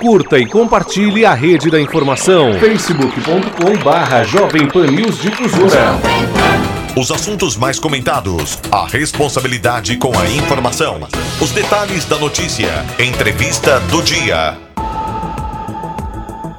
[0.00, 2.54] Curta e compartilhe a rede da informação.
[2.54, 5.92] facebook.com barra Jovem Pan News Difusora.
[6.96, 11.00] Os assuntos mais comentados, a responsabilidade com a informação,
[11.38, 14.56] os detalhes da notícia, entrevista do dia.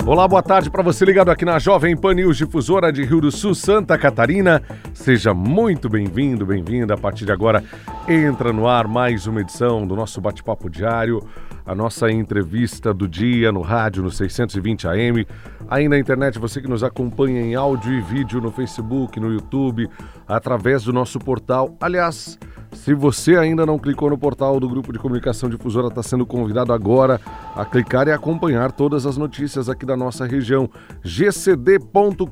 [0.06, 3.32] Olá, boa tarde para você ligado aqui na Jovem Pan News Difusora de Rio do
[3.32, 4.62] Sul, Santa Catarina.
[4.94, 6.94] Seja muito bem-vindo, bem-vinda.
[6.94, 7.64] A partir de agora,
[8.08, 11.28] entra no ar mais uma edição do nosso bate-papo diário
[11.66, 15.28] a nossa entrevista do dia no rádio, no 620 AM.
[15.70, 19.90] Aí na internet, você que nos acompanha em áudio e vídeo no Facebook, no YouTube,
[20.28, 21.76] através do nosso portal.
[21.80, 22.38] Aliás,
[22.74, 26.72] se você ainda não clicou no portal do Grupo de Comunicação Difusora, está sendo convidado
[26.72, 27.20] agora
[27.56, 30.70] a clicar e acompanhar todas as notícias aqui da nossa região,
[31.04, 32.26] gcd.com.br.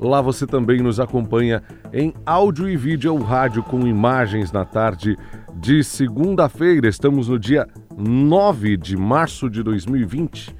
[0.00, 5.16] Lá você também nos acompanha em áudio e vídeo ou rádio com imagens na tarde
[5.56, 6.86] de segunda-feira.
[6.86, 7.66] Estamos no dia
[7.96, 10.54] 9 de março de 2020.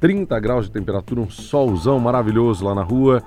[0.00, 3.22] 30 graus de temperatura, um solzão maravilhoso lá na rua.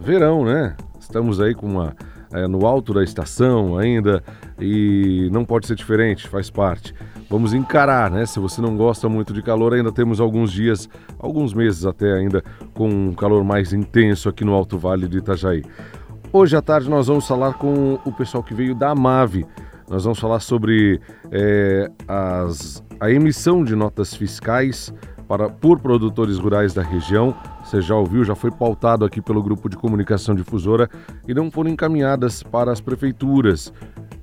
[0.00, 0.76] Verão, né?
[1.00, 1.94] Estamos aí com uma
[2.32, 4.22] é, no alto da estação ainda
[4.58, 6.94] e não pode ser diferente, faz parte.
[7.30, 8.26] Vamos encarar, né?
[8.26, 12.42] Se você não gosta muito de calor, ainda temos alguns dias, alguns meses até ainda,
[12.74, 15.62] com um calor mais intenso aqui no Alto Vale de Itajaí.
[16.32, 19.46] Hoje à tarde nós vamos falar com o pessoal que veio da AMAVE.
[19.92, 20.98] Nós vamos falar sobre
[21.30, 24.90] é, as, a emissão de notas fiscais
[25.28, 27.36] para, por produtores rurais da região.
[27.62, 30.88] Você já ouviu, já foi pautado aqui pelo grupo de comunicação difusora
[31.28, 33.70] e não foram encaminhadas para as prefeituras.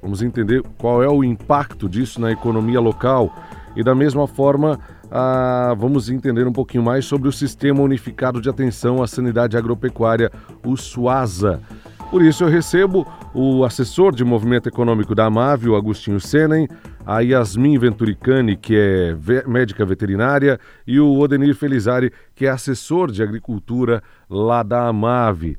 [0.02, 3.32] Vamos entender qual é o impacto disso na economia local
[3.76, 4.80] e, da mesma forma,
[5.12, 10.32] ah, vamos entender um pouquinho mais sobre o Sistema Unificado de Atenção à Sanidade Agropecuária,
[10.66, 11.62] o SUASA.
[12.10, 16.68] Por isso, eu recebo o assessor de movimento econômico da Amave, o Agostinho Senen,
[17.06, 23.22] a Yasmin Venturicani, que é médica veterinária, e o Odenir Felizari, que é assessor de
[23.22, 25.56] agricultura lá da Amave.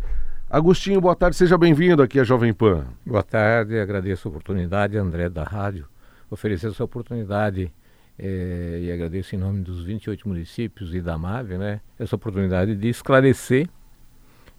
[0.50, 2.84] Agostinho, boa tarde, seja bem-vindo aqui à Jovem Pan.
[3.06, 5.86] Boa tarde, agradeço a oportunidade, André da Rádio,
[6.28, 7.72] oferecer essa oportunidade
[8.19, 12.88] eh, e agradeço em nome dos 28 municípios e da Amave, né, essa oportunidade de
[12.88, 13.69] esclarecer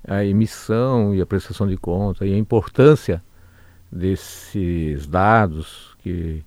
[0.08, 3.24] a emissão e a prestação de conta e a importância
[3.92, 6.44] desses dados que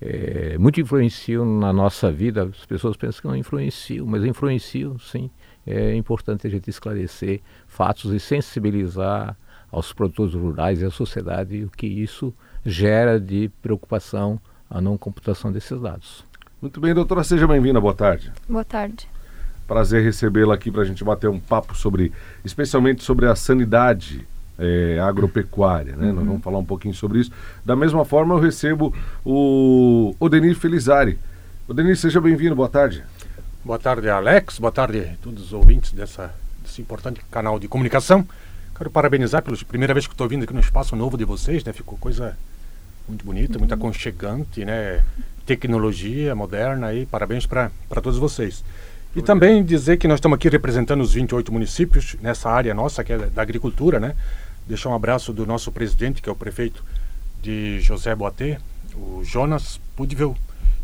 [0.00, 2.44] é, muito influenciam na nossa vida.
[2.44, 5.30] As pessoas pensam que não influenciam, mas influenciam sim.
[5.66, 9.36] É importante a gente esclarecer fatos e sensibilizar
[9.70, 12.32] aos produtores rurais e à sociedade o que isso
[12.64, 16.24] gera de preocupação a não computação desses dados.
[16.60, 17.80] Muito bem, doutora, seja bem-vinda.
[17.80, 18.32] Boa tarde.
[18.48, 19.08] Boa tarde.
[19.68, 22.10] Prazer recebê-la aqui para a gente bater um papo sobre,
[22.42, 24.26] especialmente sobre a sanidade
[24.58, 26.06] é, agropecuária, né?
[26.06, 26.14] Uhum.
[26.14, 27.30] Nós vamos falar um pouquinho sobre isso.
[27.64, 31.18] Da mesma forma, eu recebo o Odenir Felizari.
[31.68, 33.04] Odenir, seja bem-vindo, boa tarde.
[33.62, 34.58] Boa tarde, Alex.
[34.58, 38.26] Boa tarde a todos os ouvintes dessa, desse importante canal de comunicação.
[38.74, 41.74] Quero parabenizar pela primeira vez que estou vindo aqui no espaço novo de vocês, né?
[41.74, 42.34] Ficou coisa
[43.06, 43.58] muito bonita, uhum.
[43.58, 45.04] muito aconchegante, né?
[45.44, 47.04] Tecnologia moderna aí.
[47.04, 47.70] Parabéns para
[48.02, 48.64] todos vocês.
[49.16, 53.12] E também dizer que nós estamos aqui representando os 28 municípios nessa área nossa, que
[53.12, 54.14] é da agricultura, né?
[54.66, 56.84] Deixar um abraço do nosso presidente, que é o prefeito
[57.42, 58.58] de José Boatê,
[58.94, 60.36] o Jonas Pudvel,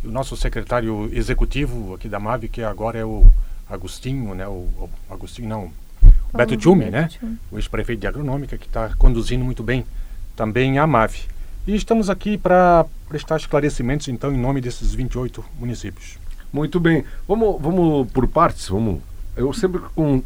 [0.03, 3.27] e o nosso secretário executivo aqui da MAVE, que agora é o
[3.69, 4.47] Agostinho, né?
[4.47, 5.73] O, o Agostinho, não,
[6.33, 7.09] o Beto Tchume, né?
[7.51, 9.85] O ex-prefeito de agronômica, que está conduzindo muito bem
[10.35, 11.23] também a MAVE.
[11.67, 16.19] E estamos aqui para prestar esclarecimentos, então, em nome desses 28 municípios.
[16.55, 17.03] Muito bem.
[17.27, 18.69] Vamos, vamos por partes.
[18.69, 19.01] Vamos.
[19.37, 20.23] Eu sempre com,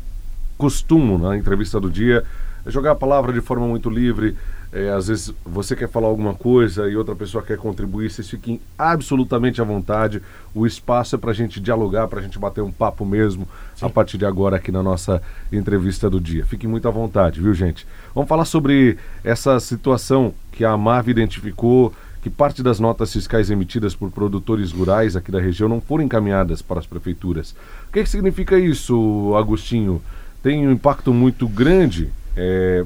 [0.59, 2.23] costumo, na entrevista do dia,
[2.67, 4.37] jogar a palavra de forma muito livre.
[4.71, 8.61] É, às vezes você quer falar alguma coisa e outra pessoa quer contribuir, vocês fiquem
[8.77, 10.21] absolutamente à vontade.
[10.55, 13.87] O espaço é para a gente dialogar, para a gente bater um papo mesmo Sim.
[13.87, 16.45] a partir de agora aqui na nossa entrevista do dia.
[16.45, 17.87] Fiquem muito à vontade, viu, gente?
[18.15, 21.95] Vamos falar sobre essa situação que a Amave identificou
[22.29, 26.61] que parte das notas fiscais emitidas por produtores rurais aqui da região não foram encaminhadas
[26.61, 27.53] para as prefeituras.
[27.89, 30.03] O que, que significa isso, Agostinho?
[30.43, 32.85] Tem um impacto muito grande é,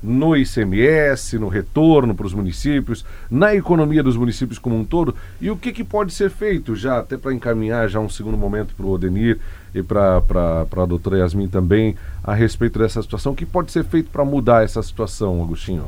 [0.00, 5.14] no ICMS, no retorno para os municípios, na economia dos municípios como um todo.
[5.40, 8.74] E o que, que pode ser feito já, até para encaminhar já um segundo momento
[8.76, 9.40] para o Odenir
[9.74, 10.22] e para
[10.70, 13.32] a doutora Yasmin também, a respeito dessa situação.
[13.32, 15.86] O que pode ser feito para mudar essa situação, Agostinho?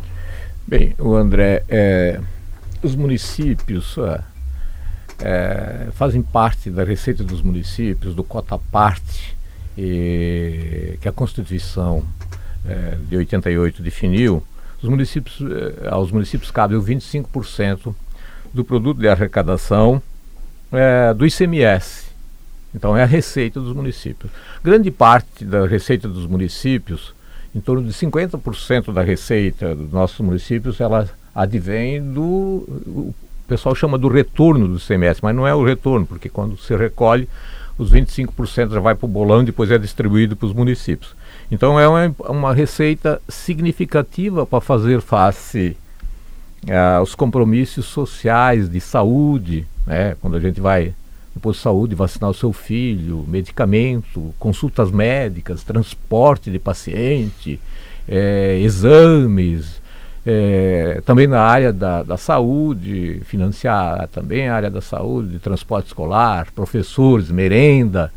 [0.66, 2.20] Bem, o André, é,
[2.82, 4.20] os municípios é,
[5.20, 9.36] é, fazem parte da receita dos municípios, do cota parte
[9.76, 12.02] que a Constituição
[12.66, 14.42] é, de 88 definiu.
[14.82, 17.94] Os municípios, é, aos municípios cabe o 25%
[18.52, 20.00] do produto de arrecadação
[20.72, 22.06] é, do ICMS.
[22.74, 24.30] Então é a receita dos municípios.
[24.62, 27.14] Grande parte da receita dos municípios,
[27.54, 32.64] em torno de 50% da receita dos nossos municípios, ela advém do.
[32.86, 33.14] O
[33.46, 37.28] pessoal chama do retorno do ICMS, mas não é o retorno, porque quando se recolhe,
[37.78, 41.14] os 25% já vai para o bolão e depois é distribuído para os municípios.
[41.50, 45.76] Então é uma, uma receita significativa para fazer face
[46.66, 50.16] uh, aos compromissos sociais de saúde, né?
[50.20, 50.94] quando a gente vai
[51.34, 57.60] no posto de saúde vacinar o seu filho, medicamento, consultas médicas, transporte de paciente,
[58.08, 59.80] é, exames,
[60.26, 66.48] é, também na área da, da saúde, financiar também a área da saúde, transporte escolar,
[66.52, 68.12] professores, merenda,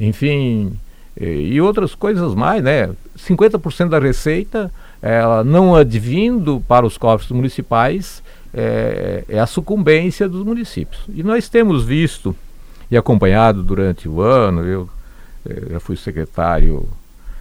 [0.00, 0.76] enfim,
[1.16, 2.90] e, e outras coisas mais, né?
[3.16, 8.20] 50% da receita, ela não advindo para os cofres municipais,
[8.52, 11.04] é, é a sucumbência dos municípios.
[11.14, 12.34] E nós temos visto
[12.90, 14.90] e acompanhado durante o ano, eu
[15.70, 16.88] já fui secretário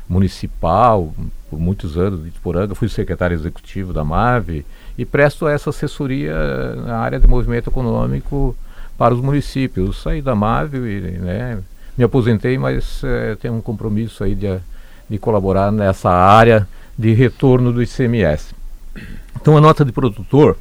[0.07, 1.11] municipal
[1.51, 4.65] por muitos anos de Ituporanga, fui secretário executivo da MAVE
[4.97, 6.33] e presto essa assessoria
[6.77, 8.55] na área de movimento econômico
[8.97, 10.01] para os municípios.
[10.01, 11.59] saí da MAVE e né,
[11.97, 14.57] me aposentei, mas é, tenho um compromisso aí de,
[15.09, 16.65] de colaborar nessa área
[16.97, 18.55] de retorno do ICMS.
[19.35, 20.57] Então a nota de produtor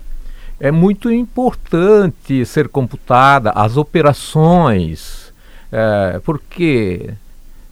[0.58, 5.32] é muito importante ser computada, as operações,
[5.70, 7.10] é, porque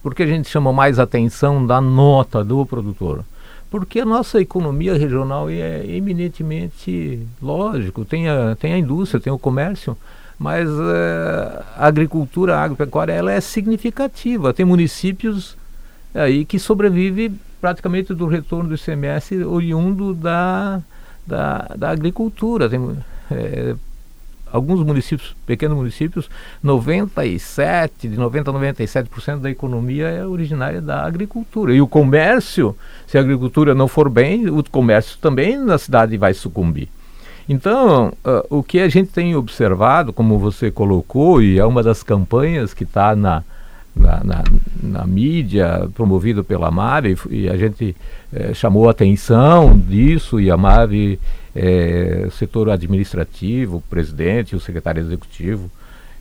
[0.01, 3.23] porque a gente chama mais atenção da nota do produtor?
[3.69, 9.37] Porque a nossa economia regional é eminentemente lógico, tem a, tem a indústria, tem o
[9.37, 9.95] comércio,
[10.39, 14.53] mas é, a agricultura, a agropecuária, ela é significativa.
[14.53, 15.55] Tem municípios
[16.15, 20.81] aí que sobrevivem praticamente do retorno do ICMS oriundo da,
[21.27, 22.69] da, da agricultura.
[22.69, 22.79] Tem,
[23.29, 23.75] é,
[24.51, 26.29] alguns municípios, pequenos municípios,
[26.61, 31.73] 97, de 90 a 97% da economia é originária da agricultura.
[31.73, 32.75] E o comércio,
[33.07, 36.89] se a agricultura não for bem, o comércio também na cidade vai sucumbir.
[37.49, 42.03] Então, uh, o que a gente tem observado, como você colocou, e é uma das
[42.03, 43.43] campanhas que está na,
[43.95, 44.43] na, na,
[44.83, 47.95] na, mídia, promovido pela MAVE, e a gente
[48.31, 51.19] eh, chamou a atenção disso, e a MAVE,
[52.27, 55.69] o setor administrativo, o presidente, o secretário executivo,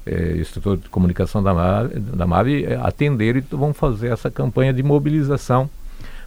[0.06, 4.82] eh, o setor de comunicação da MAVE, da atenderam e vão fazer essa campanha de
[4.82, 5.68] mobilização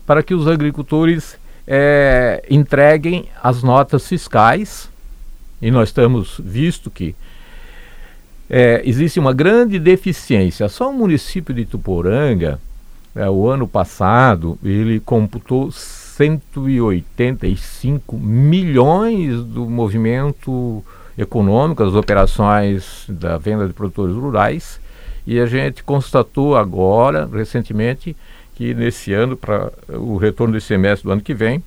[0.06, 1.38] para que os agricultores
[1.68, 4.90] eh, entreguem as notas fiscais,
[5.62, 7.16] e nós temos visto que
[8.54, 10.68] é, existe uma grande deficiência.
[10.68, 12.60] Só o município de Tuporanga,
[13.16, 15.72] é, o ano passado, ele computou
[16.22, 20.84] 185 milhões do movimento
[21.18, 24.80] econômico, das operações da venda de produtores rurais,
[25.26, 28.16] e a gente constatou agora, recentemente,
[28.56, 31.64] que nesse ano, para o retorno do ICMS do ano que vem,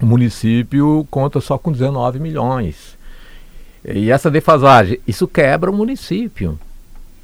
[0.00, 2.98] o município conta só com 19 milhões.
[3.84, 6.58] E essa defasagem, isso quebra o município.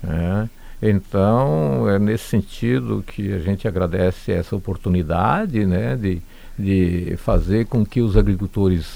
[0.03, 0.49] Né?
[0.81, 6.23] Então, é nesse sentido que a gente agradece essa oportunidade né, de,
[6.59, 8.87] de fazer com que os agricultores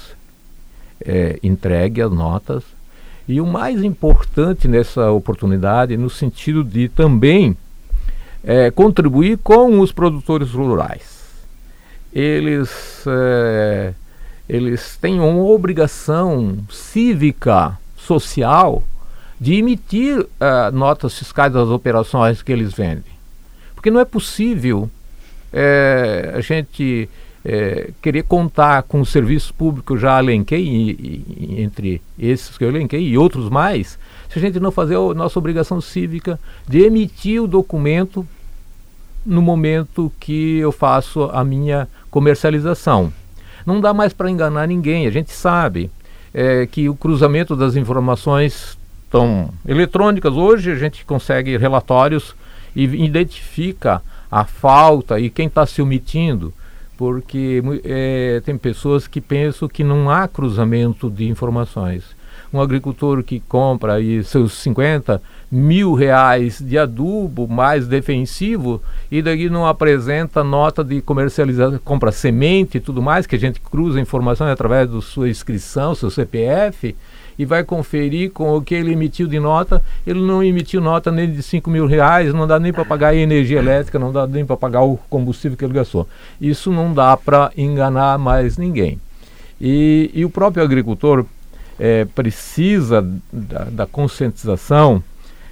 [1.01, 2.63] é, entreguem as notas.
[3.27, 7.55] E o mais importante nessa oportunidade, no sentido de também
[8.43, 11.23] é, contribuir com os produtores rurais.
[12.11, 12.69] Eles
[13.07, 13.93] é,
[14.47, 18.83] eles têm uma obrigação cívica, social,
[19.39, 23.13] de emitir uh, notas fiscais das operações que eles vendem.
[23.73, 24.89] Porque não é possível
[25.51, 27.09] é, a gente
[27.45, 32.69] é, querer contar com o serviço público, já elenquei, e, e, entre esses que eu
[32.69, 37.41] elenquei e outros mais, se a gente não fazer a nossa obrigação cívica de emitir
[37.41, 38.25] o documento
[39.25, 43.11] no momento que eu faço a minha comercialização.
[43.65, 45.07] Não dá mais para enganar ninguém.
[45.07, 45.89] A gente sabe
[46.33, 52.35] é, que o cruzamento das informações estão eletrônicas hoje a gente consegue relatórios
[52.75, 56.51] e identifica a falta e quem está se omitindo,
[57.03, 62.15] porque é, tem pessoas que pensam que não há cruzamento de informações.
[62.53, 68.81] Um agricultor que compra aí seus 50 mil reais de adubo mais defensivo
[69.11, 73.59] e daí não apresenta nota de comercialização, compra semente e tudo mais, que a gente
[73.59, 76.95] cruza informações através da sua inscrição, seu CPF,
[77.37, 79.83] e vai conferir com o que ele emitiu de nota.
[80.05, 83.15] Ele não emitiu nota nem de 5 mil reais, não dá nem para pagar a
[83.15, 86.07] energia elétrica, não dá nem para pagar o combustível que ele gastou.
[86.39, 88.99] Isso não dá para enganar mais ninguém.
[89.59, 91.25] E, e o próprio agricultor
[91.79, 95.03] é, precisa da, da, conscientização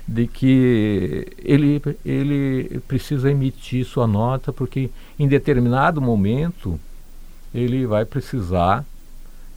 [0.08, 6.80] de que ele, ele precisa emitir sua nota porque em determinado momento
[7.54, 8.86] ele vai precisar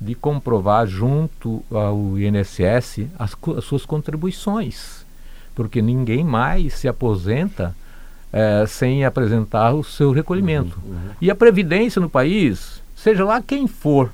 [0.05, 5.07] de comprovar junto ao INSS as, as suas contribuições,
[5.55, 7.75] porque ninguém mais se aposenta
[8.33, 10.79] é, sem apresentar o seu recolhimento.
[10.85, 11.11] Uhum, uhum.
[11.21, 14.11] E a previdência no país, seja lá quem for,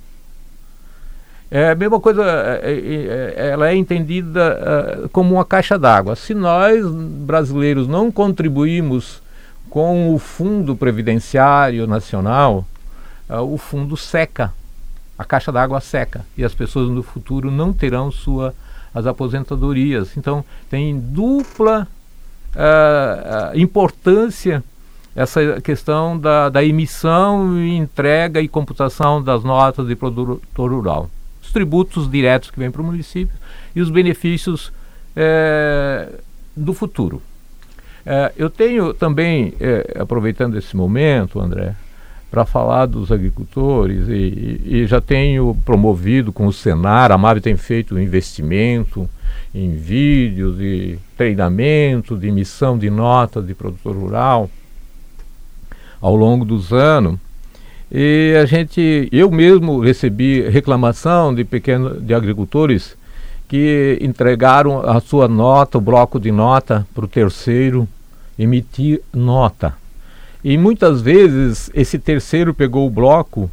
[1.50, 2.22] é a mesma coisa,
[2.62, 6.14] é, é, é ela é entendida uh, como uma caixa d'água.
[6.14, 9.20] Se nós, brasileiros, não contribuímos
[9.68, 12.64] com o Fundo Previdenciário Nacional,
[13.28, 14.52] uh, o fundo seca,
[15.20, 18.54] a caixa d'água seca, e as pessoas no futuro não terão sua,
[18.94, 20.16] as aposentadorias.
[20.16, 21.86] Então, tem dupla
[22.54, 24.64] uh, importância
[25.14, 31.10] essa questão da, da emissão, entrega e computação das notas de produtor rural
[31.42, 33.36] os tributos diretos que vêm para o município
[33.74, 34.72] e os benefícios
[35.16, 36.08] é,
[36.56, 37.20] do futuro.
[38.06, 41.74] É, eu tenho também, é, aproveitando esse momento, André,
[42.30, 47.56] para falar dos agricultores e, e, já tenho promovido com o Senar, a MAV tem
[47.56, 49.08] feito investimento
[49.54, 54.48] em vídeos e treinamento de emissão de notas de produtor rural
[56.00, 57.18] ao longo dos anos
[57.90, 62.96] e a gente, eu mesmo recebi reclamação de pequenos de agricultores
[63.48, 67.88] que entregaram a sua nota, o bloco de nota, para o terceiro
[68.38, 69.74] emitir nota.
[70.42, 73.50] E muitas vezes esse terceiro pegou o bloco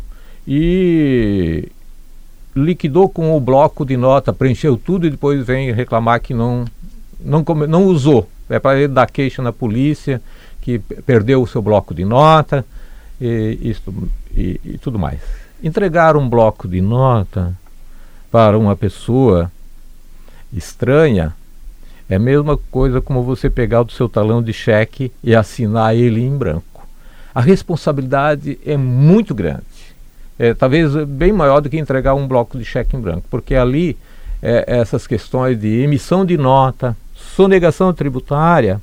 [0.48, 1.70] e
[2.56, 6.66] liquidou com o bloco de nota, preencheu tudo e depois vem reclamar que não,
[7.20, 8.28] não, não usou.
[8.50, 10.22] É para ele dar queixa na polícia
[10.62, 12.66] que perdeu o seu bloco de nota
[13.20, 13.76] e,
[14.34, 15.20] e, e tudo mais.
[15.62, 17.54] Entregar um bloco de nota
[18.32, 19.52] para uma pessoa
[20.54, 21.36] estranha
[22.10, 26.22] é a mesma coisa como você pegar o seu talão de cheque e assinar ele
[26.22, 26.77] em branco.
[27.38, 29.62] A responsabilidade é muito grande.
[30.40, 33.96] É, talvez bem maior do que entregar um bloco de cheque em branco, porque ali
[34.42, 38.82] é, essas questões de emissão de nota, sonegação tributária,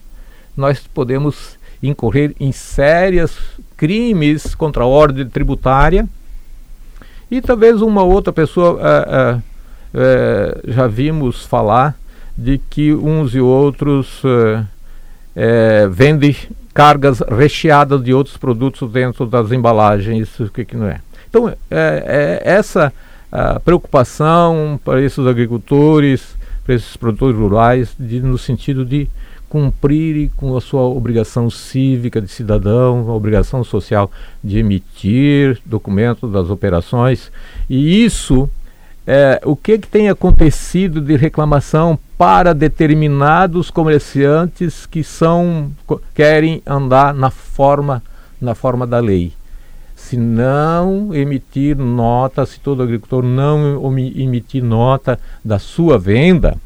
[0.57, 3.37] nós podemos incorrer em sérias
[3.77, 6.09] crimes contra a ordem tributária
[7.29, 9.43] e talvez uma outra pessoa uh, uh,
[9.99, 11.97] uh, já vimos falar
[12.39, 14.23] de que uns e outros
[15.91, 16.37] vendem
[16.73, 21.01] cargas recheadas de outros produtos dentro das embalagens, o que, que não é.
[21.29, 22.93] Então, é, essa
[23.65, 29.09] preocupação para esses agricultores, para esses produtores rurais, de, no sentido de
[29.55, 34.11] cumprir com a sua obrigação cívica de cidadão, a obrigação social
[34.43, 37.31] de emitir documentos das operações.
[37.71, 38.51] E isso,
[39.07, 45.71] é, o que, que tem acontecido de reclamação para determinados comerciantes que são
[46.15, 48.03] querem andar na forma
[48.41, 49.33] na forma da lei?
[49.95, 56.57] Se não emitir nota, se todo agricultor não emitir nota da sua venda,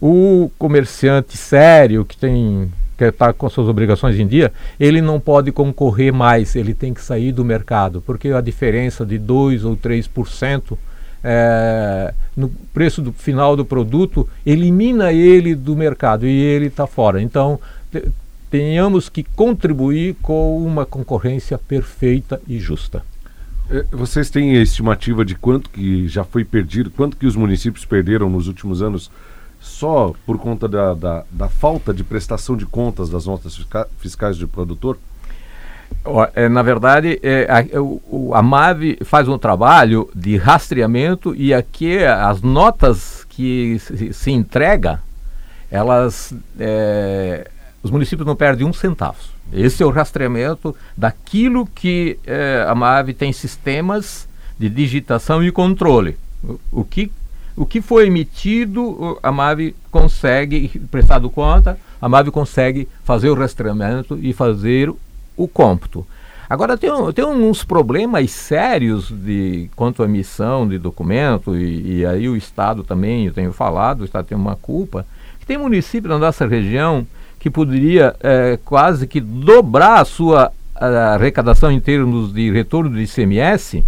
[0.00, 5.52] o comerciante sério que tem que está com suas obrigações em dia, ele não pode
[5.52, 10.78] concorrer mais, ele tem que sair do mercado, porque a diferença de 2 ou 3%
[11.22, 17.20] é, no preço do final do produto elimina ele do mercado e ele está fora.
[17.20, 17.60] Então,
[18.50, 23.02] tenhamos que contribuir com uma concorrência perfeita e justa.
[23.68, 27.84] É, vocês têm a estimativa de quanto que já foi perdido, quanto que os municípios
[27.84, 29.10] perderam nos últimos anos
[29.60, 33.58] só por conta da, da, da falta de prestação de contas das notas
[33.98, 34.98] fiscais do produtor?
[36.34, 41.98] É, na verdade, é, a, o, a MAVE faz um trabalho de rastreamento e aqui
[42.04, 45.00] as notas que se, se entrega,
[45.70, 47.50] elas, é,
[47.82, 49.18] os municípios não perdem um centavo.
[49.52, 56.16] Esse é o rastreamento daquilo que é, a MAVE tem sistemas de digitação e controle.
[56.42, 57.10] O, o que
[57.56, 64.18] o que foi emitido, a MAVE consegue, prestado conta, a MAVE consegue fazer o rastreamento
[64.20, 64.92] e fazer
[65.36, 66.06] o cômputo.
[66.48, 72.28] Agora, tem, tem uns problemas sérios de, quanto à emissão de documento, e, e, aí
[72.28, 75.04] o Estado também, eu tenho falado, o Estado tem uma culpa,
[75.40, 77.06] que tem município na nossa região
[77.40, 83.00] que poderia é, quase que dobrar a sua a arrecadação em termos de retorno do
[83.00, 83.82] ICMS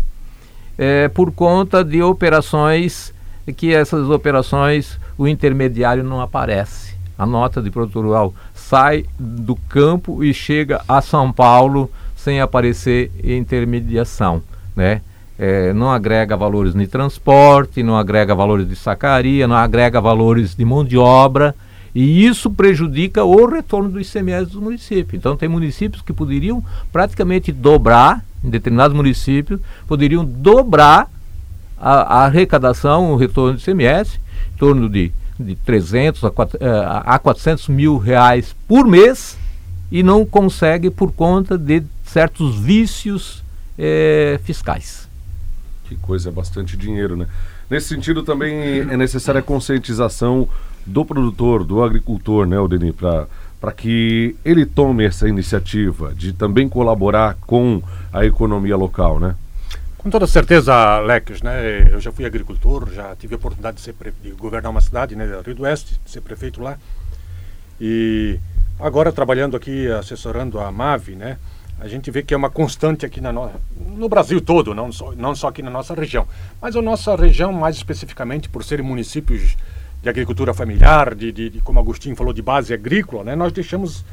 [0.79, 3.13] é, por conta de operações
[3.57, 6.95] que essas operações o intermediário não aparece.
[7.19, 13.11] A nota de produtor rural sai do campo e chega a São Paulo sem aparecer
[13.25, 14.43] intermediação,
[14.77, 15.03] né?
[15.39, 20.65] É, não agrega valores de transporte, não agrega valores de sacaria, não agrega valores de
[20.65, 21.55] mão de obra
[21.95, 25.15] E isso prejudica o retorno do ICMS dos municípios.
[25.15, 31.09] Então tem municípios que poderiam praticamente dobrar, em determinados municípios, poderiam dobrar
[31.81, 34.21] a, a arrecadação, o retorno do ICMS,
[34.55, 36.29] em torno de, de 300 a,
[36.61, 39.37] eh, a 400 mil reais por mês,
[39.91, 43.43] e não consegue por conta de certos vícios
[43.79, 45.09] eh, fiscais.
[45.85, 47.27] Que coisa, é bastante dinheiro, né?
[47.71, 50.49] Nesse sentido, também é necessária a conscientização
[50.85, 57.37] do produtor, do agricultor, né, Odeni, para que ele tome essa iniciativa de também colaborar
[57.47, 59.35] com a economia local, né?
[59.99, 61.93] Com toda certeza, Alex, né?
[61.93, 65.27] Eu já fui agricultor, já tive a oportunidade de, ser de governar uma cidade, né,
[65.45, 66.79] Rio do Oeste, de ser prefeito lá.
[67.81, 68.39] E
[68.79, 71.37] agora trabalhando aqui, assessorando a MAVE, né?
[71.81, 75.13] a gente vê que é uma constante aqui na no, no Brasil todo, não só,
[75.15, 76.27] não só aqui na nossa região.
[76.61, 79.57] Mas a nossa região, mais especificamente, por serem municípios
[80.03, 84.05] de agricultura familiar, de, de, de como Agostinho falou, de base agrícola, né, nós deixamos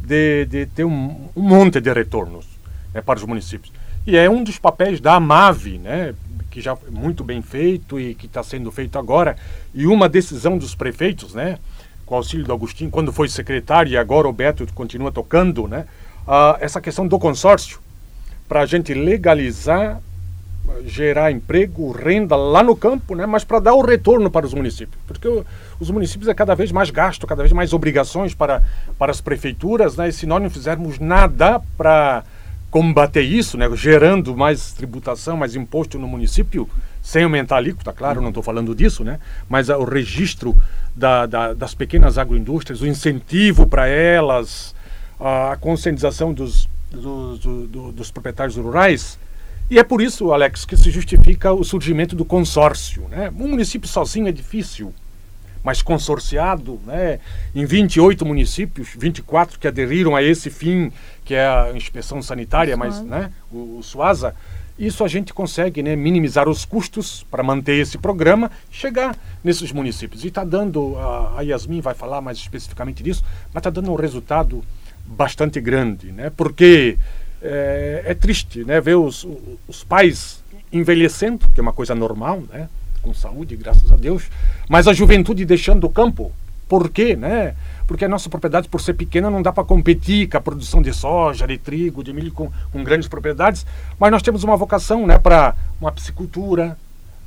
[0.00, 2.46] de, de ter um, um, monte de retornos
[2.92, 3.72] né, para os municípios.
[4.06, 6.14] E é um dos papéis da AMAV, né,
[6.50, 9.36] que já é muito bem feito e que está sendo feito agora,
[9.74, 11.58] e uma decisão dos prefeitos, né,
[12.06, 15.86] com o auxílio do Agostinho, quando foi secretário, e agora o Beto continua tocando, né,
[16.60, 17.80] essa questão do consórcio
[18.48, 20.00] para a gente legalizar,
[20.84, 23.26] gerar emprego, renda lá no campo, né?
[23.26, 25.00] mas para dar o retorno para os municípios.
[25.06, 25.44] Porque o,
[25.78, 28.62] os municípios é cada vez mais gasto, cada vez mais obrigações para,
[28.98, 30.08] para as prefeituras, né?
[30.08, 32.24] e se nós não fizermos nada para
[32.76, 33.66] combater isso, né?
[33.74, 36.68] gerando mais tributação, mais imposto no município,
[37.00, 39.18] sem aumentar a alíquota, claro, não estou falando disso, né?
[39.48, 40.54] mas uh, o registro
[40.94, 44.74] da, da, das pequenas agroindústrias, o incentivo para elas,
[45.18, 49.18] a conscientização dos, dos, do, dos proprietários rurais.
[49.70, 53.08] E é por isso, Alex, que se justifica o surgimento do consórcio.
[53.08, 53.32] Né?
[53.40, 54.92] Um município sozinho é difícil,
[55.66, 57.18] mas consorciado, né?
[57.52, 60.92] em 28 municípios, 24 que aderiram a esse fim,
[61.24, 63.32] que é a inspeção sanitária, mas né?
[63.50, 64.32] o, o SUASA,
[64.78, 70.22] isso a gente consegue né, minimizar os custos para manter esse programa chegar nesses municípios.
[70.22, 73.96] E está dando, a, a Yasmin vai falar mais especificamente disso, mas está dando um
[73.96, 74.62] resultado
[75.04, 76.30] bastante grande, né?
[76.30, 76.96] Porque
[77.42, 78.80] é, é triste, né?
[78.80, 79.26] Ver os,
[79.66, 82.68] os pais envelhecendo, que é uma coisa normal, né?
[83.06, 84.28] Com saúde, graças a Deus,
[84.68, 86.32] mas a juventude deixando o campo.
[86.68, 87.54] Por quê, né?
[87.86, 90.92] Porque a nossa propriedade, por ser pequena, não dá para competir com a produção de
[90.92, 93.64] soja, de trigo, de milho com, com grandes propriedades,
[93.96, 95.18] mas nós temos uma vocação, né?
[95.20, 96.76] Para uma piscicultura,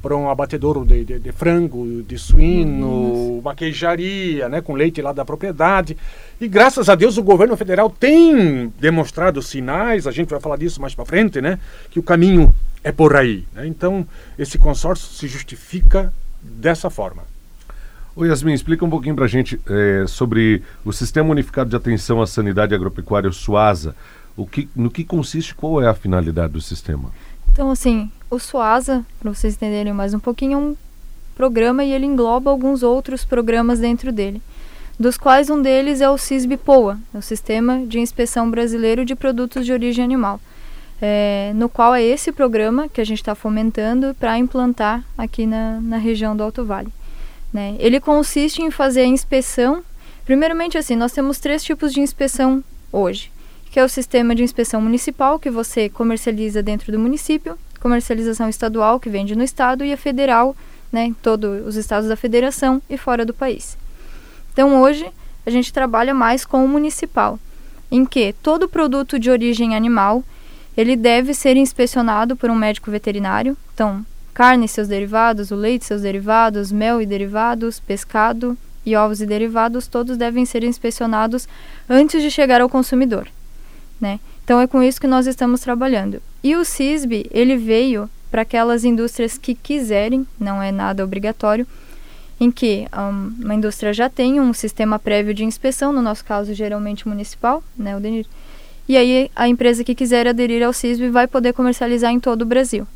[0.02, 5.14] para um abatedouro de, de, de, frango, de suíno, uma queijaria, né, com leite lá
[5.14, 5.96] da propriedade.
[6.42, 10.82] E graças a Deus o governo federal tem demonstrado sinais, a gente vai falar disso
[10.82, 11.58] mais para frente, né,
[11.90, 13.46] que o caminho é por aí.
[13.54, 13.68] Né?
[13.68, 17.24] Então, esse consórcio se justifica dessa forma.
[18.16, 22.22] Ô Yasmin, explica um pouquinho para a gente é, sobre o Sistema Unificado de Atenção
[22.22, 23.96] à Sanidade Agropecuária, o SUASA.
[24.36, 27.12] O que, no que consiste, qual é a finalidade do sistema?
[27.52, 30.78] Então, assim, o SUASA, para vocês entenderem mais um pouquinho, é um
[31.36, 34.42] programa e ele engloba alguns outros programas dentro dele,
[35.00, 39.66] dos quais um deles é o CISB-POA, é o Sistema de Inspeção Brasileiro de Produtos
[39.66, 40.40] de Origem Animal,
[41.02, 45.80] é, no qual é esse programa que a gente está fomentando para implantar aqui na,
[45.82, 46.92] na região do Alto Vale.
[47.54, 47.76] Né?
[47.80, 49.84] Ele consiste em fazer a inspeção.
[50.26, 53.32] Primeiramente, assim, nós temos três tipos de inspeção hoje
[53.72, 59.00] que é o sistema de inspeção municipal, que você comercializa dentro do município, comercialização estadual,
[59.00, 60.56] que vende no estado, e a federal,
[60.92, 63.78] né, em todos os estados da federação e fora do país.
[64.52, 65.10] Então, hoje,
[65.46, 67.40] a gente trabalha mais com o municipal,
[67.92, 70.24] em que todo produto de origem animal,
[70.80, 75.82] ele deve ser inspecionado por um médico veterinário, então, carne e seus derivados, o leite
[75.82, 81.48] e seus derivados, mel e derivados, pescado e ovos e derivados, todos devem ser inspecionados
[81.90, 83.28] antes de chegar ao consumidor
[84.00, 84.20] né?
[84.44, 86.22] Então é com isso que nós estamos trabalhando.
[86.44, 91.68] E o CISB, ele veio para aquelas indústrias que quiserem, não é nada obrigatório,
[92.40, 96.54] em que um, uma indústria já tem um sistema prévio de inspeção, no nosso caso
[96.54, 98.26] geralmente municipal, né, o DENIR,
[98.90, 102.46] e aí a empresa que quiser aderir ao CISB vai poder comercializar em todo o
[102.46, 102.88] Brasil.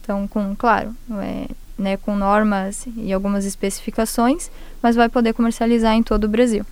[0.00, 4.50] Então, com, claro, é, né, com normas e algumas especificações,
[4.82, 6.64] mas vai poder comercializar em todo o Brasil.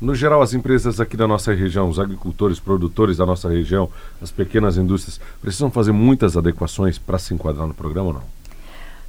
[0.00, 3.90] No geral, as empresas aqui da nossa região, os agricultores, produtores da nossa região,
[4.22, 8.22] as pequenas indústrias, precisam fazer muitas adequações para se enquadrar no programa ou não?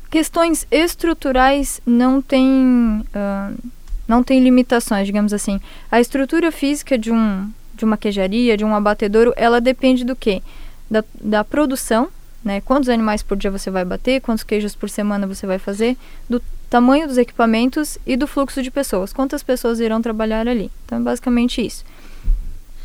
[0.09, 3.55] Questões estruturais não têm, uh,
[4.07, 5.61] não tem limitações, digamos assim.
[5.91, 10.41] A estrutura física de, um, de uma queijaria, de um abatedouro, ela depende do quê?
[10.89, 12.09] Da, da produção,
[12.43, 12.61] né?
[12.61, 15.95] Quantos animais por dia você vai bater, quantos queijos por semana você vai fazer,
[16.29, 19.13] do tamanho dos equipamentos e do fluxo de pessoas.
[19.13, 20.71] Quantas pessoas irão trabalhar ali?
[20.85, 21.85] Então, é basicamente isso.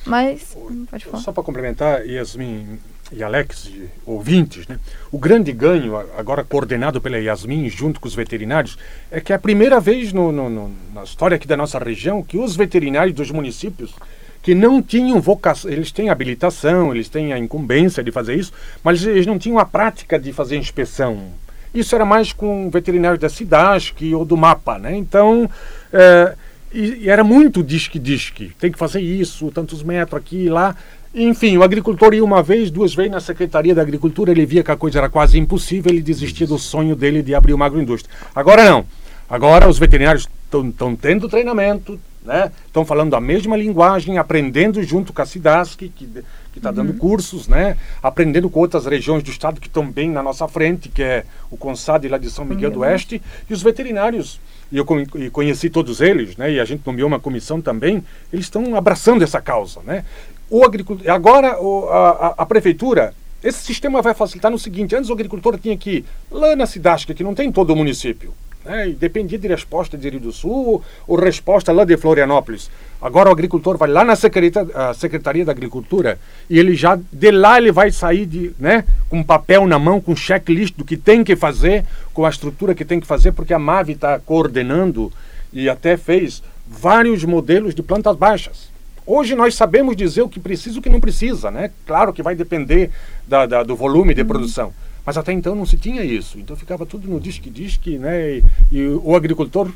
[0.05, 0.57] Mas,
[0.90, 1.22] pode falar.
[1.22, 2.78] Só para complementar, Yasmin
[3.12, 3.70] e Alex,
[4.07, 4.78] ouvintes, né?
[5.11, 8.78] o grande ganho, agora coordenado pela Yasmin junto com os veterinários,
[9.11, 12.22] é que é a primeira vez no, no, no, na história aqui da nossa região
[12.22, 13.94] que os veterinários dos municípios
[14.42, 18.52] que não tinham vocação, eles têm habilitação, eles têm a incumbência de fazer isso,
[18.83, 21.28] mas eles não tinham a prática de fazer inspeção.
[21.72, 24.96] Isso era mais com veterinários da Cidasc ou do MAPA, né?
[24.96, 25.48] Então,
[25.92, 26.35] é,
[26.72, 30.74] e, e, era muito disque-disque, tem que fazer isso, tantos metros aqui e lá.
[31.14, 34.70] Enfim, o agricultor ia uma vez, duas vezes na Secretaria da Agricultura, ele via que
[34.70, 38.14] a coisa era quase impossível, ele desistia do sonho dele de abrir uma agroindústria.
[38.35, 38.85] Agora não.
[39.28, 42.53] Agora os veterinários estão tendo treinamento, né?
[42.67, 46.09] Estão falando a mesma linguagem, aprendendo junto com a Cidasc, que
[46.57, 46.75] está uhum.
[46.77, 47.77] dando cursos, né?
[48.03, 51.57] aprendendo com outras regiões do estado que estão bem na nossa frente, que é o
[51.57, 52.75] CONSAD lá de São Miguel uhum.
[52.75, 54.41] do Oeste, e os veterinários.
[54.71, 54.87] E eu
[55.33, 56.53] conheci todos eles, né?
[56.53, 59.81] e a gente nomeou uma comissão também, eles estão abraçando essa causa.
[59.85, 60.05] Né?
[60.49, 65.13] O agricultor, agora o, a, a, prefeitura esse sistema vai facilitar no seguinte: antes o
[65.13, 68.33] agricultor tinha que ir lá na Cidasc, que não tem todo o município.
[68.64, 68.90] Né?
[68.90, 72.70] E dependia de resposta de Rio do Sul ou resposta lá de Florianópolis.
[73.01, 77.59] Agora o agricultor vai lá na Secretaria, Secretaria da Agricultura e ele já, de lá
[77.59, 81.35] ele vai sair de, né, com papel na mão, com checklist do que tem que
[81.35, 85.12] fazer, com a estrutura que tem que fazer, porque a MAVE está coordenando
[85.53, 88.70] e até fez vários modelos de plantas baixas.
[89.05, 91.72] Hoje nós sabemos dizer o que precisa e o que não precisa, né?
[91.85, 92.90] Claro que vai depender
[93.27, 94.29] da, da do volume de uhum.
[94.29, 94.72] produção.
[95.05, 96.38] Mas até então não se tinha isso.
[96.38, 98.38] Então ficava tudo no disque-disque, né?
[98.38, 99.71] E, e, o agricultor,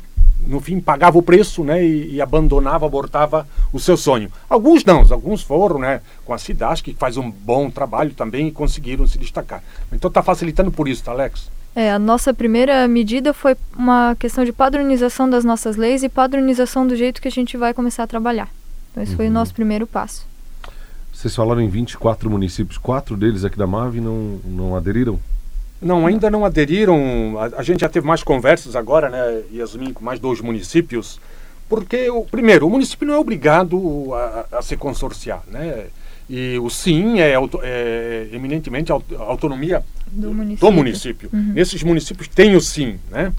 [0.45, 1.83] no fim, pagava o preço, né?
[1.83, 4.31] E, e, abandonava, abortava o seu sonho.
[4.49, 6.01] Alguns não, alguns foram, né?
[6.25, 9.63] Com a Cidasc, que faz um bom trabalho também e conseguiram se destacar.
[9.91, 11.49] Então está facilitando por isso, tá, Alex?
[11.75, 16.87] É, a nossa primeira medida foi uma questão de padronização das nossas leis e padronização
[16.87, 18.49] do jeito que a gente vai começar a trabalhar.
[18.89, 19.17] Então esse uhum.
[19.17, 19.33] foi o uhum.
[19.35, 20.26] nosso primeiro passo.
[21.17, 25.19] Vocês falaram em 24 municípios, quatro deles aqui da MAVE não, não aderiram?
[25.81, 27.39] Não, ainda não aderiram.
[27.39, 31.19] A, a, gente já teve mais conversas agora, né, Yasmin, com mais dois municípios,
[31.67, 35.87] porque, o, primeiro, o município não é obrigado a, a se consorciar, né?
[36.29, 40.69] E o sim é, auto, é eminentemente a autonomia do município.
[40.69, 41.29] Do município.
[41.33, 41.53] Uhum.
[41.55, 43.33] Nesses municípios tem o sim, né?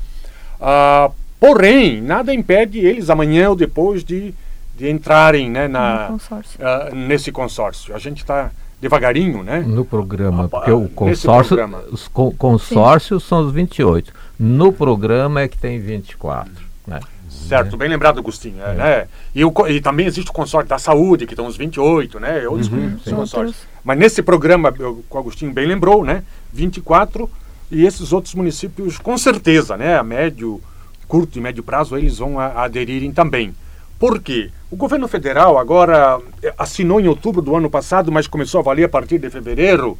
[0.60, 4.34] Ah, porém, nada impede eles amanhã ou depois de
[4.78, 6.60] de entrarem né, na, consórcio.
[6.60, 7.94] Uh, nesse consórcio.
[7.94, 9.58] A gente está devagarinho, né?
[9.66, 11.58] No programa, porque o consórcio,
[11.90, 13.28] os co consórcios Sim.
[13.28, 14.12] são os 28.
[14.38, 16.52] No programa é que tem 24,
[16.86, 17.00] né?
[17.28, 18.62] Certo, bem lembrado, Agostinho.
[18.62, 18.74] É.
[18.74, 19.08] Né?
[19.34, 22.46] E, o, e, também existe o consórcio da saúde, que estão os 28, né?
[22.46, 23.56] Outros uhum, consórcios.
[23.82, 24.72] Mas nesse programa,
[25.10, 26.22] o Agostinho bem lembrou, né?
[26.52, 27.28] 24
[27.70, 29.98] e esses outros municípios, com certeza, né?
[29.98, 30.60] A médio,
[31.08, 33.54] curto e médio prazo, eles vão a, a aderirem também.
[33.98, 34.50] Por quê?
[34.70, 38.84] O governo federal agora eh, assinou em outubro do ano passado, mas começou a valer
[38.84, 39.98] a partir de fevereiro,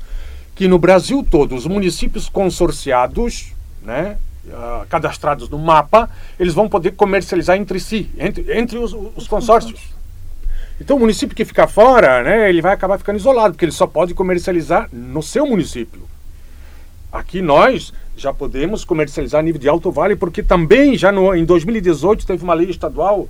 [0.54, 6.08] que no Brasil todo os municípios consorciados, né, uh, cadastrados no mapa,
[6.38, 9.80] eles vão poder comercializar entre si, entre, entre os, os consórcios.
[10.80, 13.86] Então o município que ficar fora, né, ele vai acabar ficando isolado, porque ele só
[13.86, 16.02] pode comercializar no seu município.
[17.10, 21.44] Aqui nós já podemos comercializar a nível de Alto Vale, porque também já no, em
[21.44, 23.28] 2018 teve uma lei estadual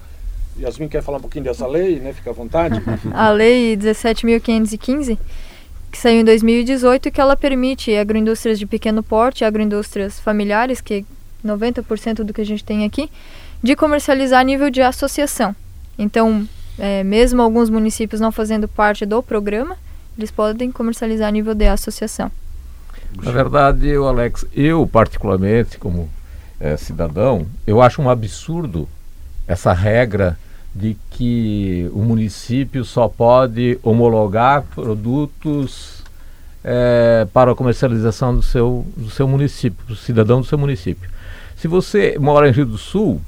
[0.58, 2.12] Yasmin quer falar um pouquinho dessa lei, né?
[2.12, 2.82] Fica à vontade.
[3.12, 5.18] a lei 17.515,
[5.90, 11.04] que saiu em 2018, que ela permite agroindústrias de pequeno porte, agroindústrias familiares, que
[11.44, 13.10] 90% do que a gente tem aqui,
[13.62, 15.54] de comercializar a nível de associação.
[15.98, 16.46] Então,
[16.78, 19.76] é, mesmo alguns municípios não fazendo parte do programa,
[20.16, 22.30] eles podem comercializar a nível de associação.
[23.22, 26.10] Na verdade, eu, Alex, eu particularmente, como
[26.60, 28.88] é, cidadão, eu acho um absurdo
[29.46, 30.38] essa regra
[30.74, 36.04] de que o município só pode homologar produtos
[36.62, 41.08] é, para a comercialização do seu, do seu município, do cidadão do seu município.
[41.56, 43.20] Se você mora em Rio do Sul,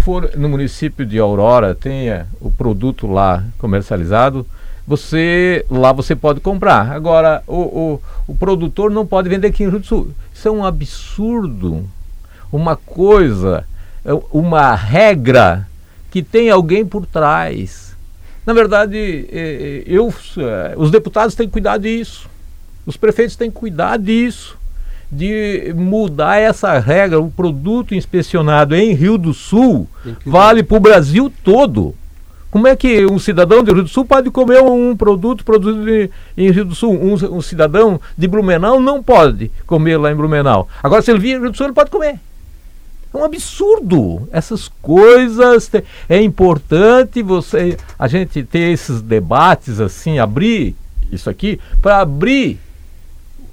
[0.00, 4.46] for no município de Aurora, tenha o produto lá comercializado,
[4.86, 6.92] você lá você pode comprar.
[6.92, 10.10] Agora, o, o, o produtor não pode vender aqui em Rio do Sul.
[10.32, 11.84] Isso é um absurdo.
[12.50, 13.66] Uma coisa,
[14.02, 15.66] é uma regra
[16.18, 17.96] que tem alguém por trás.
[18.44, 22.28] Na verdade, é, é, eu, é, os deputados têm que cuidar disso,
[22.84, 24.58] os prefeitos têm que cuidar disso,
[25.12, 27.20] de mudar essa regra.
[27.20, 29.86] O produto inspecionado em Rio do Sul
[30.26, 31.94] vale para o Brasil todo.
[32.50, 36.50] Como é que um cidadão do Rio do Sul pode comer um produto produzido em
[36.50, 36.94] Rio do Sul?
[36.94, 40.66] Um, um, cidadão de Blumenau não pode comer lá em Blumenau.
[40.82, 42.18] Agora, se ele vir em Rio do Sul, ele pode comer.
[43.12, 44.28] É um absurdo.
[44.32, 45.70] Essas coisas
[46.08, 50.76] é importante você a gente ter esses debates assim, abrir
[51.10, 52.58] isso aqui para abrir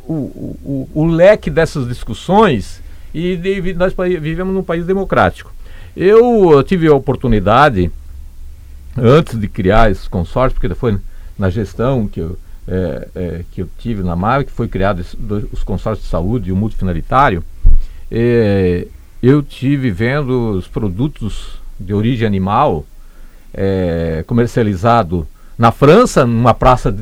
[0.07, 2.81] o, o, o, leque dessas discussões
[3.13, 5.51] e de, nós vivemos num país democrático.
[5.95, 7.89] Eu tive a oportunidade
[8.97, 10.97] antes de criar esses consórcios, porque foi
[11.37, 12.37] na gestão que eu,
[12.67, 15.17] é, é, que eu tive na MAV, que foi criado esse,
[15.51, 17.43] os consórcios de saúde e o multifinalitário,
[18.11, 18.87] é,
[19.27, 22.85] eu tive vendo os produtos de origem animal
[23.51, 26.95] é, comercializado na França, numa praça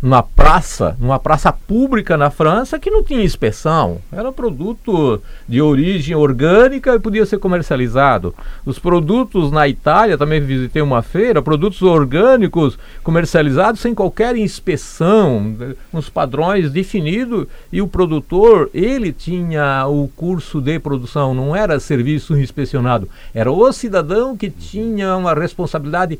[0.00, 3.98] numa praça, numa praça pública na França que não tinha inspeção.
[4.12, 8.34] Era produto de origem orgânica e podia ser comercializado.
[8.64, 15.56] Os produtos na Itália, também visitei uma feira, produtos orgânicos comercializados sem qualquer inspeção,
[15.92, 22.38] uns padrões definidos e o produtor, ele tinha o curso de produção, não era serviço
[22.38, 26.18] inspecionado, era o cidadão que tinha uma responsabilidade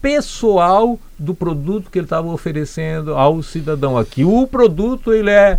[0.00, 4.24] pessoal do produto que ele estava oferecendo ao cidadão aqui.
[4.24, 5.58] O produto ele é,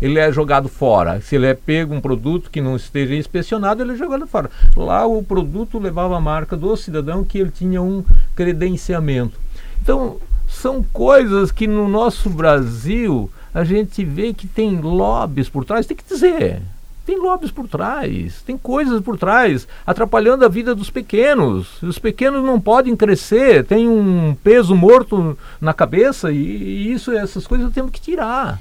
[0.00, 1.20] ele é jogado fora.
[1.20, 4.50] Se ele é pego um produto que não esteja inspecionado, ele é jogado fora.
[4.74, 8.02] Lá o produto levava a marca do cidadão que ele tinha um
[8.34, 9.38] credenciamento.
[9.82, 10.16] Então,
[10.48, 15.96] são coisas que no nosso Brasil a gente vê que tem lobbies por trás, tem
[15.96, 16.62] que dizer
[17.06, 21.80] tem lobbies por trás, tem coisas por trás, atrapalhando a vida dos pequenos.
[21.80, 27.46] Os pequenos não podem crescer, tem um peso morto na cabeça e, e isso, essas
[27.46, 28.60] coisas temos que tirar.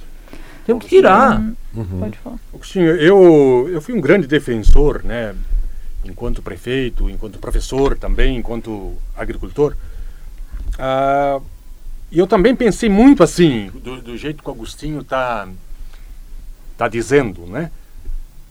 [0.64, 1.42] Temos que tirar.
[1.74, 2.00] Uhum.
[2.00, 2.38] Pode falar.
[2.54, 5.36] Agostinho, eu, eu fui um grande defensor, né,
[6.06, 9.76] enquanto prefeito, enquanto professor também, enquanto agricultor.
[10.78, 11.40] Ah,
[12.12, 15.48] e eu também pensei muito assim, do, do jeito que o Agostinho está
[16.78, 17.72] tá dizendo, né?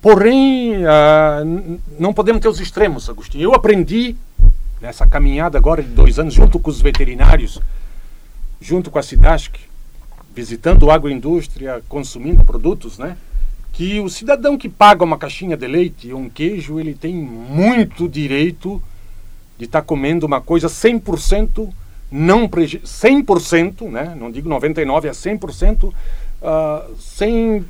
[0.04, 3.44] Porém, uh, não podemos ter os extremos, Agostinho.
[3.44, 4.14] Eu aprendi
[4.78, 7.58] nessa caminhada agora de dois anos, junto com os veterinários,
[8.60, 9.56] junto com a Cidasc,
[10.34, 13.16] visitando a agroindústria, consumindo produtos, né?
[13.72, 18.82] Que o cidadão que paga uma caixinha de leite um queijo, ele tem muito direito
[19.56, 21.70] de estar tá comendo uma coisa 100%
[22.12, 24.14] não 100%, né?
[24.20, 25.94] Não digo 99, é 100% uh,
[26.42, 27.64] ah, sem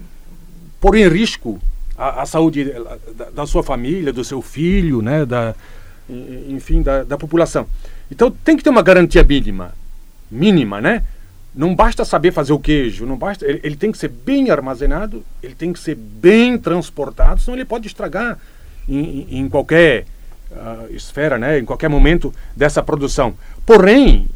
[0.81, 1.61] pôr em risco
[1.96, 2.72] a, a saúde
[3.16, 5.54] da, da, sua família, do seu filho, né, da,
[6.48, 7.66] enfim, da, da população.
[8.11, 9.72] Então tem que ter uma garantia mínima,
[10.30, 11.04] mínima, né?
[11.54, 15.24] Não basta saber fazer o queijo, não basta, ele, ele tem que ser bem armazenado,
[15.40, 18.38] ele tem que ser bem transportado, senão ele pode estragar
[18.88, 20.04] em, em qualquer
[20.50, 23.35] uh, esfera, né, em qualquer momento dessa produção.
[23.64, 24.28] Porém,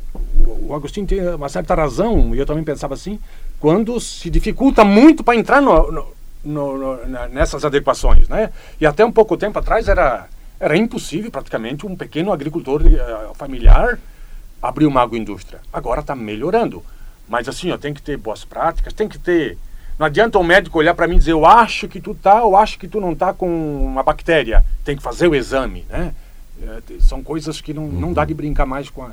[0.67, 3.19] o Agostinho tem uma certa razão, e eu também pensava assim,
[3.59, 6.07] quando se dificulta muito para entrar no, no,
[6.49, 8.51] no, no, nessas adequações, né?
[8.81, 10.29] E até um pouco tempo atrás era
[10.61, 13.97] era impossível praticamente um pequeno agricultor uh, familiar
[14.61, 15.61] abrir uma agroindústria.
[15.73, 16.83] Agora está melhorando,
[17.29, 19.57] mas assim, ó, tem que ter boas práticas, tem que ter
[19.99, 22.55] não adianta um médico olhar para mim e dizer eu acho que tu tá, eu
[22.55, 24.65] acho que tu não tá com uma bactéria.
[24.85, 26.15] Tem que fazer o exame, né?
[26.63, 28.01] É, são coisas que não, uhum.
[28.01, 29.11] não dá de brincar mais com a,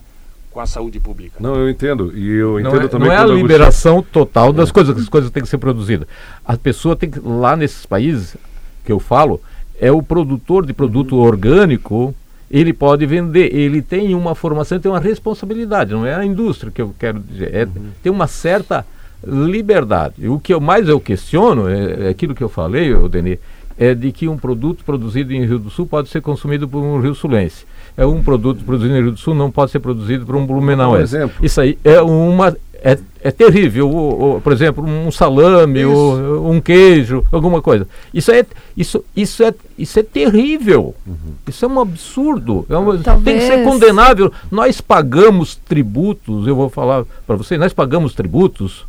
[0.55, 1.35] com a saúde pública.
[1.37, 2.17] Não, eu entendo.
[2.17, 4.71] E eu não entendo é, também Não é a liberação total das é.
[4.71, 6.07] coisas, as coisas têm que ser produzidas.
[6.45, 8.37] A pessoa tem que, lá nesses países
[8.85, 9.41] que eu falo,
[9.77, 12.15] é o produtor de produto orgânico,
[12.49, 16.81] ele pode vender, ele tem uma formação, tem uma responsabilidade, não é a indústria que
[16.81, 17.89] eu quero dizer, é, uhum.
[18.01, 18.85] tem uma certa
[19.27, 20.25] liberdade.
[20.25, 23.39] O que eu mais eu questiono, é, é aquilo que eu falei, o Denis,
[23.77, 26.99] é de que um produto produzido em Rio do Sul pode ser consumido por um
[26.99, 27.65] rio sulense
[27.97, 31.15] é um produto produzido no Rio do Sul não pode ser produzido por um Blumenauense.
[31.15, 31.45] Um exemplo.
[31.45, 33.89] Isso aí é uma é, é terrível.
[33.89, 37.87] O, o, por exemplo, um salame, o, um queijo, alguma coisa.
[38.13, 40.93] Isso é isso isso é isso é terrível.
[41.07, 41.33] Uhum.
[41.47, 42.65] Isso é um absurdo.
[42.69, 44.31] É uma, tem que ser condenável.
[44.51, 46.47] Nós pagamos tributos.
[46.47, 47.59] Eu vou falar para vocês.
[47.59, 48.85] Nós pagamos tributos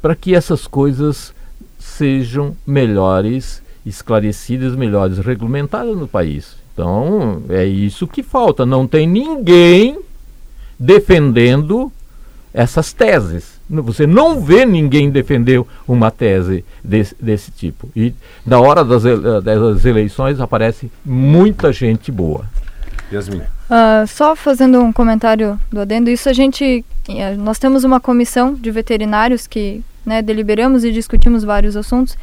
[0.00, 1.34] para que essas coisas
[1.78, 6.56] sejam melhores esclarecidas, melhores regulamentadas no país.
[6.72, 8.64] Então, é isso que falta.
[8.64, 9.98] Não tem ninguém
[10.78, 11.90] defendendo
[12.54, 13.58] essas teses.
[13.68, 17.90] Você não vê ninguém defender uma tese desse, desse tipo.
[17.94, 18.14] E
[18.46, 19.02] na hora das,
[19.42, 22.44] das eleições aparece muita gente boa.
[23.12, 23.38] Yasmin.
[23.38, 28.54] Uh, só fazendo um comentário do adendo, isso a gente, eh, nós temos uma comissão
[28.54, 32.16] de veterinários que né, deliberamos e discutimos vários assuntos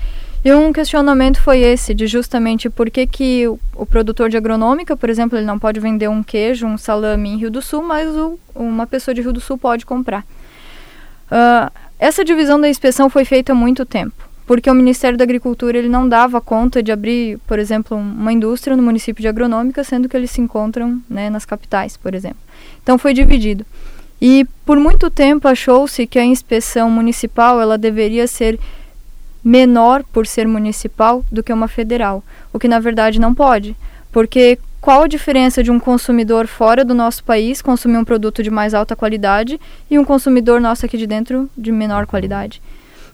[0.46, 5.10] e um questionamento foi esse, de justamente por que, que o, produtor de agronômica, por
[5.10, 8.38] exemplo, ele não pode vender um queijo, um salame em Rio do Sul, mas o,
[8.54, 10.24] uma pessoa de Rio do Sul pode comprar.
[11.32, 14.30] Uh, essa divisão da inspeção foi feita há muito tempo.
[14.46, 18.78] porque o Ministério da Agricultura ele não dava conta de abrir, por exemplo, uma indústria
[18.78, 22.38] no município de Agronômica, sendo que eles se encontram né, nas capitais, por exemplo.
[22.84, 23.66] Então foi dividido.
[24.22, 28.60] E por muito tempo achou-se que a inspeção municipal ela deveria ser
[29.46, 33.76] menor por ser municipal do que uma federal, o que na verdade não pode,
[34.12, 38.50] porque qual a diferença de um consumidor fora do nosso país consumir um produto de
[38.50, 42.62] mais alta qualidade e um consumidor nosso aqui de dentro de menor qualidade?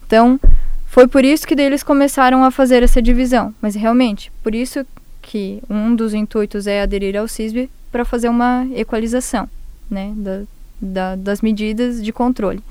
[0.05, 0.39] Então,
[0.87, 3.53] foi por isso que eles começaram a fazer essa divisão.
[3.61, 4.85] Mas realmente, por isso
[5.21, 9.49] que um dos intuitos é aderir ao CISB para fazer uma equalização
[9.89, 10.41] né, da,
[10.81, 12.61] da, das medidas de controle.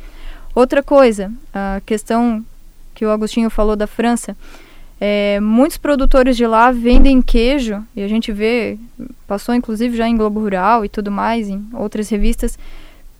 [0.55, 2.45] Outra coisa, a questão
[3.01, 4.37] que o Agostinho falou da França,
[5.01, 8.79] é, muitos produtores de lá vendem queijo, e a gente vê,
[9.27, 12.59] passou inclusive já em Globo Rural e tudo mais, em outras revistas,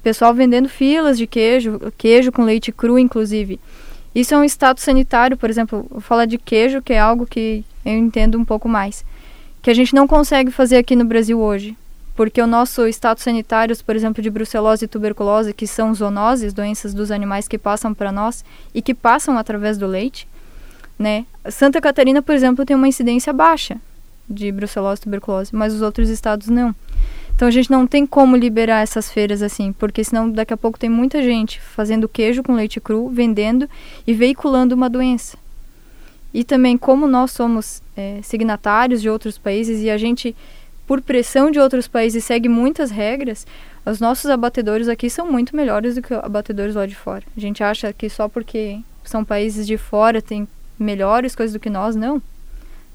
[0.03, 3.59] pessoal vendendo filas de queijo, queijo com leite cru, inclusive.
[4.15, 7.95] Isso é um estado sanitário, por exemplo, falar de queijo, que é algo que eu
[7.95, 9.03] entendo um pouco mais,
[9.63, 11.75] que a gente não consegue fazer aqui no Brasil hoje,
[12.21, 16.93] porque o nosso estado sanitário, por exemplo, de brucelose e tuberculose, que são zoonoses, doenças
[16.93, 20.29] dos animais que passam para nós e que passam através do leite,
[20.99, 21.25] né?
[21.49, 23.79] Santa Catarina, por exemplo, tem uma incidência baixa
[24.29, 26.75] de brucelose e tuberculose, mas os outros estados não.
[27.35, 30.79] Então a gente não tem como liberar essas feiras assim, porque senão daqui a pouco
[30.79, 33.67] tem muita gente fazendo queijo com leite cru, vendendo
[34.07, 35.39] e veiculando uma doença.
[36.35, 40.37] E também como nós somos é, signatários de outros países e a gente,
[40.91, 43.47] por pressão de outros países, segue muitas regras,
[43.87, 47.23] os nossos abatedores aqui são muito melhores do que abatedores lá de fora.
[47.37, 51.71] A gente acha que só porque são países de fora tem melhores coisas do que
[51.71, 52.21] nós, não.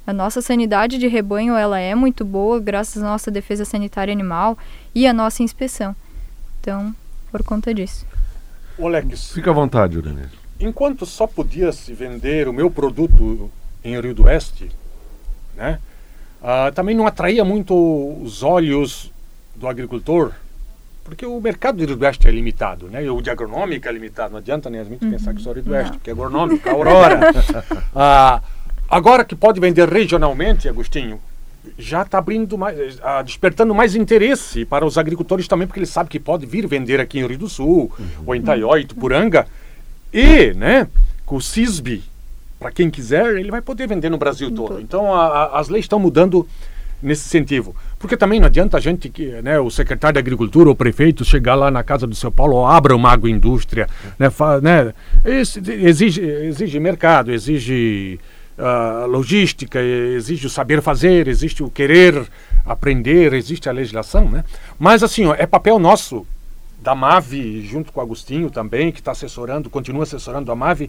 [0.05, 4.58] A nossa sanidade de rebanho ela é muito boa graças à nossa defesa sanitária animal
[4.93, 5.95] e à nossa inspeção.
[6.60, 6.93] Então,
[7.31, 8.05] por conta disso.
[8.77, 10.29] Alex, Fica à vontade, Uranir.
[10.60, 13.49] enquanto só podia se vender o meu produto
[13.81, 14.69] em Rio do Oeste,
[15.55, 15.79] né?
[16.47, 17.73] Ah, também não atraía muito
[18.21, 19.12] os olhos
[19.55, 20.31] do agricultor,
[21.03, 23.03] porque o mercado de Rio do Oeste é limitado, né?
[23.03, 24.34] E o de agronômica é limitado.
[24.34, 27.19] Não adianta nem a gente pensar que só Rio do Oeste, porque é agronômica, Aurora.
[27.95, 28.43] Ah,
[28.88, 31.19] agora que pode vender regionalmente, Agostinho,
[31.79, 36.12] já está abrindo mais, ah, despertando mais interesse para os agricultores também, porque eles sabem
[36.12, 37.91] que pode vir vender aqui em Rio do Sul,
[38.23, 39.47] ou em Taió, Itupuranga,
[40.13, 40.88] e, né,
[41.25, 42.03] com o CISB,
[42.59, 44.79] para quem quiser, ele vai poder vender no Brasil todo.
[44.79, 46.47] Então, a- a- as leis estão mudando
[47.03, 47.75] nesse sentido.
[47.99, 51.23] Porque também não adianta a gente, que, né, o secretário de Agricultura ou o prefeito
[51.25, 53.87] chegar lá na casa do São Paulo, abra uma agroindústria,
[54.17, 54.93] né, fa, né,
[55.25, 58.19] exige, exige mercado, exige
[58.57, 62.25] ah, logística, exige o saber fazer, existe o querer
[62.65, 64.45] aprender, existe a legislação, né?
[64.79, 66.25] Mas assim, ó, é papel nosso
[66.81, 70.87] da MAVE, junto com o Agostinho também, que está assessorando, continua assessorando a MAVE,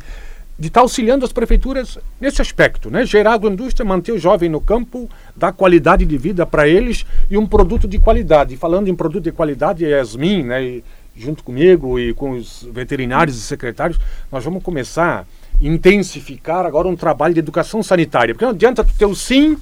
[0.59, 3.05] de estar auxiliando as prefeituras nesse aspecto, né?
[3.05, 7.47] Gerar agroindústria, manter o jovem no campo, dar qualidade de vida para eles e um
[7.47, 8.57] produto de qualidade.
[8.57, 13.40] Falando em produto de qualidade, Yasmin, né, e junto comigo e com os veterinários e
[13.40, 13.99] secretários,
[14.33, 15.25] nós vamos começar a
[15.61, 18.35] intensificar agora um trabalho de educação sanitária.
[18.35, 19.59] Porque não adianta tu ter o sim,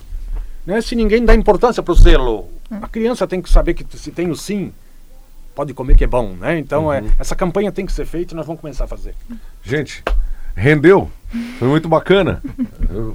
[0.65, 2.49] né, se ninguém dá importância para o selo.
[2.71, 4.73] A criança tem que saber que se tem o sim,
[5.55, 6.59] pode comer que é bom, né?
[6.59, 9.15] Então é, essa campanha tem que ser feita e nós vamos começar a fazer.
[9.63, 10.03] Gente,
[10.55, 11.11] rendeu.
[11.59, 12.41] Foi muito bacana.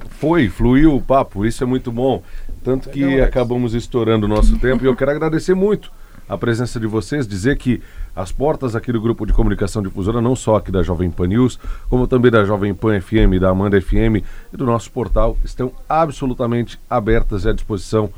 [0.10, 2.22] Foi, fluiu o papo, isso é muito bom.
[2.64, 5.92] Tanto que Legal, acabamos estourando o nosso tempo e eu quero agradecer muito
[6.28, 7.82] a presença de vocês, dizer que
[8.16, 11.58] as portas aqui do grupo de comunicação difusora, não só aqui da Jovem Pan News,
[11.90, 14.24] como também da Jovem Pan FM, da Amanda FM
[14.54, 18.12] e do nosso portal, estão absolutamente abertas e à disposição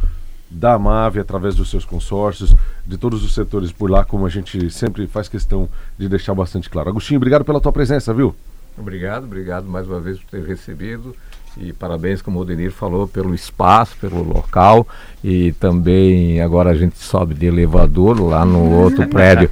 [0.49, 2.53] da MAVE, através dos seus consórcios,
[2.85, 6.69] de todos os setores por lá, como a gente sempre faz questão de deixar bastante
[6.69, 6.89] claro.
[6.89, 8.35] Agostinho, obrigado pela tua presença, viu?
[8.77, 11.15] Obrigado, obrigado mais uma vez por ter recebido
[11.57, 14.87] e parabéns, como o Denir falou, pelo espaço, pelo local
[15.23, 19.49] e também agora a gente sobe de elevador lá no outro prédio,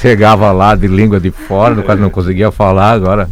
[0.00, 3.28] chegava lá de língua de fora, quase não conseguia falar, agora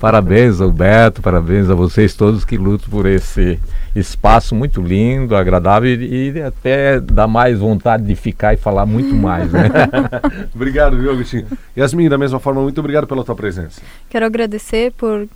[0.00, 3.58] parabéns ao Beto, parabéns a vocês todos que lutam por esse
[3.94, 9.14] espaço muito lindo, agradável e, e até dá mais vontade de ficar e falar muito
[9.14, 9.68] mais, né?
[10.54, 11.46] Obrigado, viu, Agostinho?
[11.76, 13.80] Yasmin, da mesma forma, muito obrigado pela tua presença.
[14.08, 15.28] Quero agradecer por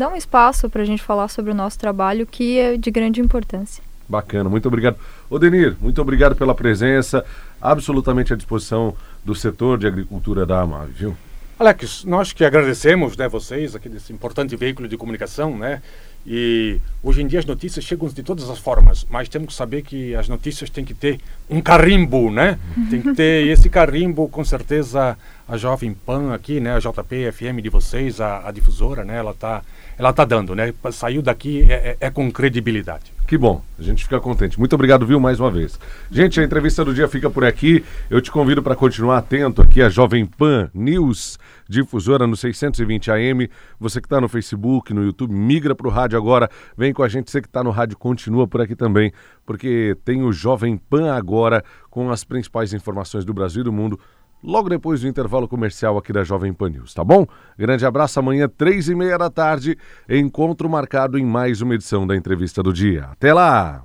[0.00, 3.20] dar um espaço para a gente falar sobre o nosso trabalho, que é de grande
[3.20, 3.84] importância.
[4.08, 4.96] Bacana, muito obrigado.
[5.28, 7.24] Ô, Denir, muito obrigado pela presença,
[7.60, 11.16] absolutamente à disposição do setor de agricultura da AMAV, viu?
[11.58, 15.82] Alex, nós que agradecemos né, vocês aqui desse importante veículo de comunicação, né?
[16.26, 19.82] E hoje em dia as notícias chegam de todas as formas, mas temos que saber
[19.82, 21.18] que as notícias têm que ter
[21.48, 22.58] um carimbo, né?
[22.90, 25.16] Tem que ter esse carimbo, com certeza
[25.48, 26.74] a Jovem Pan aqui, né?
[26.74, 29.16] A JP FM de vocês, a, a difusora, né?
[29.16, 29.62] Ela tá,
[29.98, 30.74] ela tá dando, né?
[30.92, 33.12] Saiu daqui é, é, é com credibilidade.
[33.30, 34.58] Que bom, a gente fica contente.
[34.58, 35.78] Muito obrigado, viu, mais uma vez.
[36.10, 37.84] Gente, a entrevista do dia fica por aqui.
[38.10, 43.48] Eu te convido para continuar atento aqui à Jovem Pan News, difusora no 620 AM.
[43.78, 46.50] Você que está no Facebook, no YouTube, migra para o rádio agora.
[46.76, 47.30] Vem com a gente.
[47.30, 49.12] Você que está no rádio, continua por aqui também,
[49.46, 53.96] porque tem o Jovem Pan agora com as principais informações do Brasil e do mundo
[54.42, 57.26] logo depois do intervalo comercial aqui da Jovem Pan News, tá bom?
[57.58, 59.76] Grande abraço, amanhã, três e meia da tarde,
[60.08, 63.08] encontro marcado em mais uma edição da Entrevista do Dia.
[63.12, 63.82] Até lá!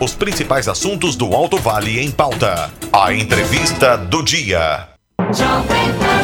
[0.00, 2.70] Os principais assuntos do Alto Vale em pauta.
[2.90, 4.88] A Entrevista do Dia.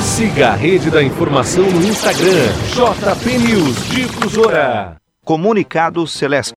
[0.01, 4.97] Siga a Rede da Informação no Instagram, JP News Difusora.
[5.23, 6.55] Comunicado Celeste.